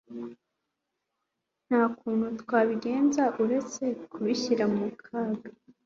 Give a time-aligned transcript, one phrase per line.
[1.67, 5.47] Nta kundi twabigenza uretse kubishyira mu kaga